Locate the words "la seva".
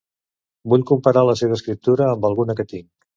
1.27-1.57